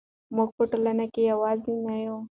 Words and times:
موږ 0.35 0.49
په 0.57 0.63
ټولنه 0.71 1.05
کې 1.13 1.21
یوازې 1.31 1.73
نه 1.85 1.95
یو. 2.03 2.17